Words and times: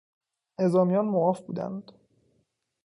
نظامیان 0.59 1.05
معاف 1.05 1.41
بودند 1.47 1.91